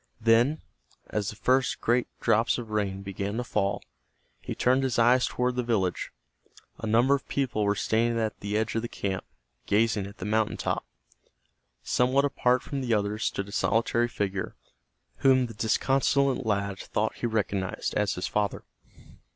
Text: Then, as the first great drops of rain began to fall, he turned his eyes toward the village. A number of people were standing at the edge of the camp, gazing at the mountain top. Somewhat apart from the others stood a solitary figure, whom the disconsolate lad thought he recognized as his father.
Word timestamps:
Then, 0.19 0.63
as 1.11 1.29
the 1.29 1.35
first 1.35 1.79
great 1.79 2.07
drops 2.19 2.57
of 2.57 2.71
rain 2.71 3.03
began 3.03 3.37
to 3.37 3.43
fall, 3.43 3.83
he 4.41 4.55
turned 4.55 4.81
his 4.81 4.97
eyes 4.97 5.27
toward 5.27 5.55
the 5.55 5.61
village. 5.61 6.11
A 6.79 6.87
number 6.87 7.13
of 7.13 7.27
people 7.27 7.63
were 7.65 7.75
standing 7.75 8.19
at 8.19 8.39
the 8.39 8.57
edge 8.57 8.73
of 8.73 8.81
the 8.81 8.87
camp, 8.87 9.23
gazing 9.67 10.07
at 10.07 10.17
the 10.17 10.25
mountain 10.25 10.57
top. 10.57 10.87
Somewhat 11.83 12.25
apart 12.25 12.63
from 12.63 12.81
the 12.81 12.95
others 12.95 13.25
stood 13.25 13.47
a 13.49 13.51
solitary 13.51 14.07
figure, 14.07 14.55
whom 15.17 15.45
the 15.45 15.53
disconsolate 15.53 16.47
lad 16.47 16.79
thought 16.79 17.17
he 17.17 17.27
recognized 17.27 17.93
as 17.93 18.15
his 18.15 18.25
father. 18.25 18.63